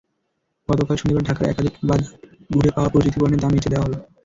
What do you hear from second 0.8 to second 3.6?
শনিবার ঢাকার একাধিক বাজার ঘুরে পাওয়া প্রযুক্তিপণ্যের দাম